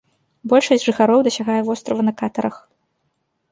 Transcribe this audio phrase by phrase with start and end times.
[0.53, 2.55] Большасць жыхароў дасягае вострава на катарах.